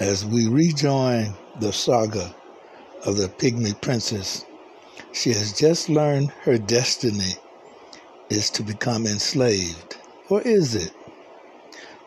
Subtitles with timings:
[0.00, 2.34] As we rejoin the saga
[3.04, 4.46] of the Pygmy Princess,
[5.12, 7.34] she has just learned her destiny
[8.30, 9.98] is to become enslaved.
[10.30, 10.94] Or is it?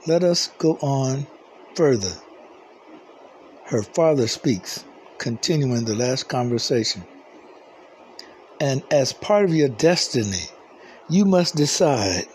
[0.08, 1.28] Let us go on
[1.76, 2.14] further.
[3.66, 4.86] Her father speaks,
[5.20, 7.04] continuing the last conversation.
[8.60, 10.46] And as part of your destiny,
[11.10, 12.26] you must decide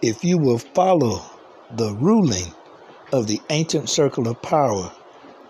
[0.00, 1.20] if you will follow
[1.76, 2.54] the ruling
[3.12, 4.92] of the ancient circle of power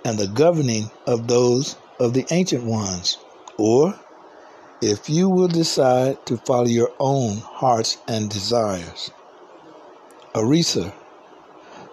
[0.05, 3.19] and the governing of those of the ancient ones,
[3.57, 3.99] or
[4.81, 9.11] if you will decide to follow your own hearts and desires.
[10.35, 10.93] Arisa,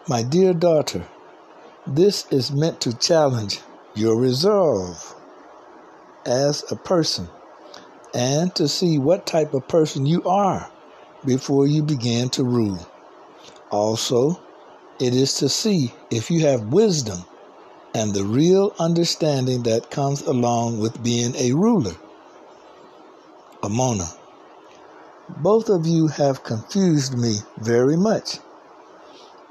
[0.08, 1.08] my dear daughter,
[1.88, 3.62] this is meant to challenge
[3.96, 5.16] your resolve
[6.26, 7.28] as a person
[8.14, 10.70] and to see what type of person you are
[11.26, 12.88] before you begin to rule.
[13.72, 14.40] Also,
[15.00, 17.20] it is to see if you have wisdom
[17.94, 21.96] and the real understanding that comes along with being a ruler.
[23.62, 24.08] Amona,
[25.38, 28.40] both of you have confused me very much.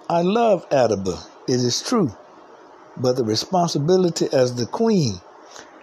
[0.08, 2.14] I love Adaba, it is true,
[2.96, 5.20] but the responsibility as the queen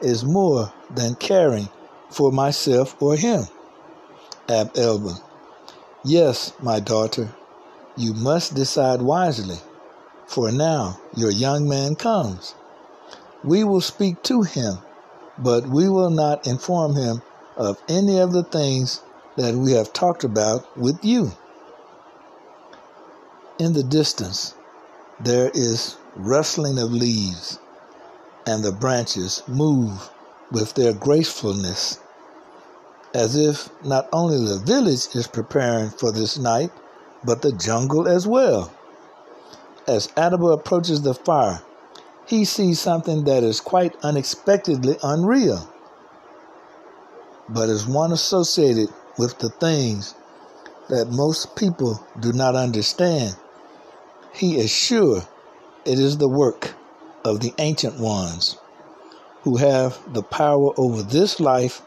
[0.01, 1.69] is more than caring
[2.09, 3.43] for myself or him.
[4.49, 5.15] Ab Elba,
[6.03, 7.33] yes, my daughter,
[8.01, 9.57] you must decide wisely,
[10.25, 12.55] for now your young man comes.
[13.43, 14.79] We will speak to him,
[15.37, 17.21] but we will not inform him
[17.55, 19.01] of any of the things
[19.37, 21.31] that we have talked about with you.
[23.59, 24.55] In the distance,
[25.19, 27.59] there is rustling of leaves,
[28.47, 30.09] and the branches move
[30.51, 31.99] with their gracefulness,
[33.13, 36.71] as if not only the village is preparing for this night,
[37.23, 38.71] but the jungle as well.
[39.87, 41.61] As Adaba approaches the fire,
[42.25, 45.69] he sees something that is quite unexpectedly unreal,
[47.49, 50.15] but is one associated with the things
[50.89, 53.35] that most people do not understand.
[54.33, 55.23] He is sure
[55.85, 56.73] it is the work
[57.23, 58.57] of the ancient ones
[59.41, 61.81] who have the power over this life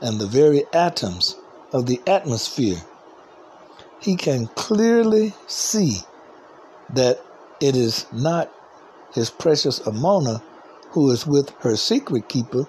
[0.00, 1.36] and the very atoms
[1.72, 2.82] of the atmosphere
[4.06, 5.98] he can clearly see
[6.90, 7.20] that
[7.60, 8.48] it is not
[9.12, 10.40] his precious Amona
[10.90, 12.66] who is with her secret keeper,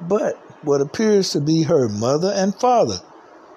[0.00, 3.00] but what appears to be her mother and father,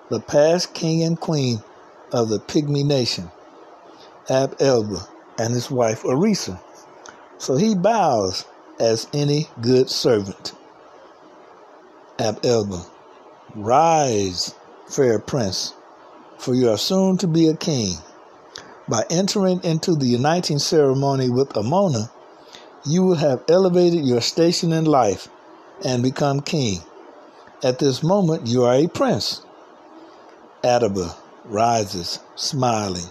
[0.09, 1.63] the past king and queen
[2.11, 3.31] of the Pygmy nation,
[4.29, 5.07] Ab Elba,
[5.39, 6.59] and his wife Arisa.
[7.38, 8.44] So he bows
[8.77, 10.51] as any good servant.
[12.19, 12.81] Ab Elba,
[13.56, 14.53] rise,
[14.89, 15.73] fair prince,
[16.38, 17.98] for you are soon to be a king.
[18.88, 22.09] By entering into the uniting ceremony with Amona,
[22.86, 25.28] you will have elevated your station in life
[25.84, 26.80] and become king.
[27.64, 29.42] At this moment, you are a prince.
[30.64, 31.16] Adaba
[31.46, 33.09] rises, smiling.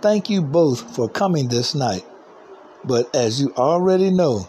[0.00, 2.04] Thank you both for coming this night.
[2.84, 4.48] But as you already know,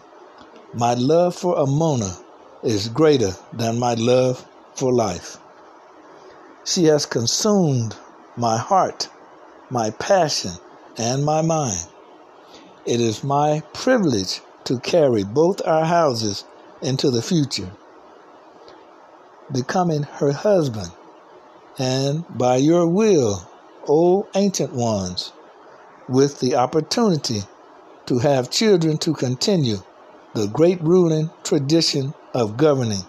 [0.74, 2.16] my love for Amona
[2.64, 4.46] is greater than my love
[4.76, 5.38] for life.
[6.72, 7.96] She has consumed
[8.38, 9.10] my heart,
[9.72, 10.52] my passion,
[11.00, 11.88] and my mind.
[12.86, 16.44] It is my privilege to carry both our houses
[16.80, 17.72] into the future,
[19.52, 20.92] becoming her husband,
[21.80, 23.50] and by your will,
[23.88, 25.32] O ancient ones,
[26.08, 27.42] with the opportunity
[28.06, 29.78] to have children to continue
[30.36, 33.06] the great ruling tradition of governing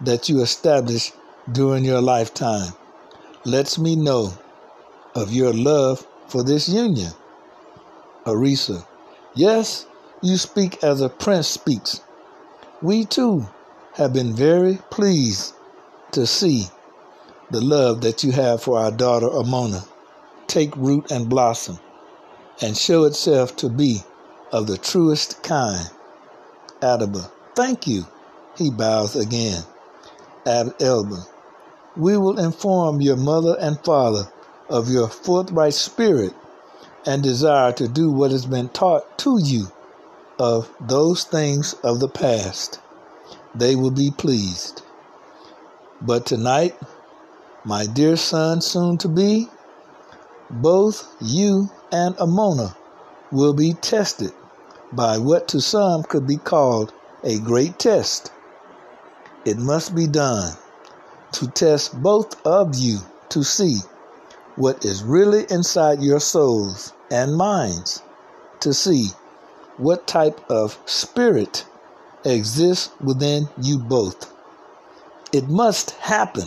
[0.00, 1.12] that you established
[1.50, 2.72] during your lifetime
[3.44, 4.32] lets me know
[5.14, 7.12] of your love for this union.
[8.24, 8.86] Arisa,
[9.34, 9.86] yes,
[10.22, 12.00] you speak as a prince speaks.
[12.82, 13.48] We too
[13.94, 15.54] have been very pleased
[16.12, 16.64] to see
[17.50, 19.86] the love that you have for our daughter Amona
[20.46, 21.78] take root and blossom
[22.62, 24.00] and show itself to be
[24.52, 25.90] of the truest kind.
[26.80, 28.06] Adaba, thank you.
[28.56, 29.62] He bows again.
[30.46, 31.24] Ab Elba,
[31.96, 34.28] we will inform your mother and father
[34.68, 36.32] of your forthright spirit
[37.06, 39.70] and desire to do what has been taught to you
[40.38, 42.80] of those things of the past.
[43.54, 44.82] They will be pleased.
[46.00, 46.76] But tonight,
[47.64, 49.48] my dear son, soon to be,
[50.50, 52.74] both you and Amona
[53.30, 54.32] will be tested
[54.92, 56.92] by what to some could be called
[57.22, 58.32] a great test.
[59.44, 60.56] It must be done
[61.34, 63.78] to test both of you to see
[64.54, 68.02] what is really inside your souls and minds,
[68.60, 69.08] to see
[69.76, 71.66] what type of spirit
[72.24, 74.32] exists within you both.
[75.32, 76.46] It must happen.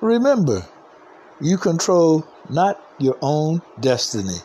[0.00, 0.66] Remember,
[1.40, 4.38] you control not your own destiny,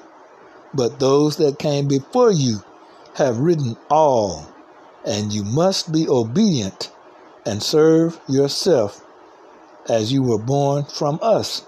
[0.76, 2.60] but those that came before you
[3.16, 4.48] have written all,
[5.04, 6.92] and you must be obedient
[7.44, 9.02] and serve yourself
[9.90, 11.66] as you were born from us,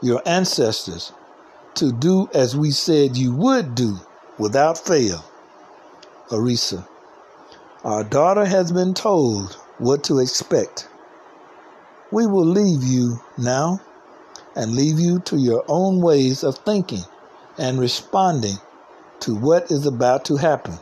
[0.00, 1.12] your ancestors,
[1.74, 3.96] to do as we said you would do
[4.38, 5.24] without fail.
[6.30, 6.86] Arisa,
[7.84, 10.88] our daughter has been told what to expect.
[12.10, 13.80] We will leave you now
[14.54, 17.04] and leave you to your own ways of thinking
[17.58, 18.56] and responding
[19.20, 20.78] to what is about to happen.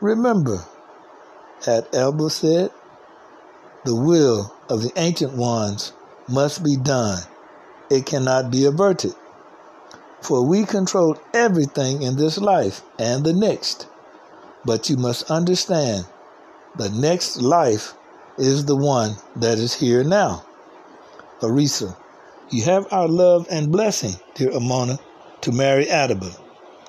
[0.00, 0.64] Remember,
[1.66, 2.70] Ab Elba said,
[3.84, 5.92] the will of the ancient ones
[6.28, 7.18] must be done.
[7.90, 9.14] It cannot be averted.
[10.20, 13.86] For we control everything in this life and the next.
[14.64, 16.06] But you must understand
[16.76, 17.94] the next life
[18.38, 20.44] is the one that is here now.
[21.40, 21.96] Arisa,
[22.50, 24.98] you have our love and blessing, dear Amona,
[25.40, 26.38] to marry Adaba.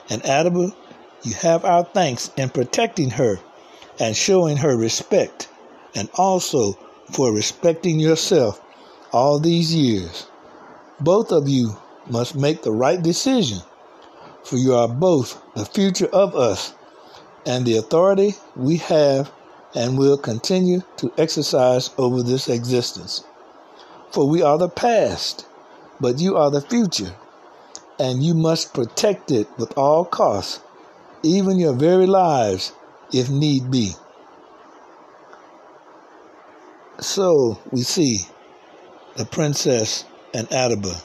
[0.09, 0.75] And Adaba,
[1.23, 3.39] you have our thanks in protecting her
[3.99, 5.47] and showing her respect,
[5.95, 6.73] and also
[7.11, 8.61] for respecting yourself
[9.11, 10.27] all these years.
[10.99, 11.77] Both of you
[12.09, 13.59] must make the right decision,
[14.43, 16.73] for you are both the future of us
[17.45, 19.31] and the authority we have
[19.73, 23.23] and will continue to exercise over this existence.
[24.11, 25.45] For we are the past,
[25.99, 27.15] but you are the future,
[27.97, 30.59] and you must protect it with all costs,
[31.23, 32.73] even your very lives,
[33.13, 33.93] if need be.
[37.01, 38.27] So we see
[39.17, 40.05] the princess
[40.35, 41.03] and Adaba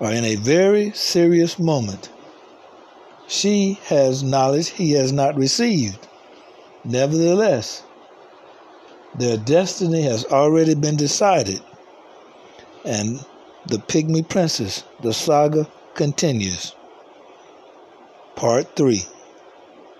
[0.00, 2.10] are in a very serious moment.
[3.28, 6.08] She has knowledge he has not received.
[6.84, 7.84] Nevertheless,
[9.16, 11.60] their destiny has already been decided,
[12.84, 13.24] and
[13.66, 16.74] the Pygmy Princess, the saga continues.
[18.34, 19.06] Part 3